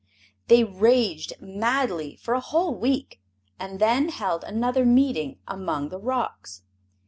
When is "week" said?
2.73-3.21